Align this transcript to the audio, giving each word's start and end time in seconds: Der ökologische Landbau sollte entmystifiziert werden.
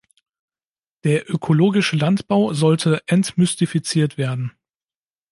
Der 1.03 1.29
ökologische 1.31 1.95
Landbau 1.95 2.55
sollte 2.55 3.03
entmystifiziert 3.05 4.17
werden. 4.17 4.51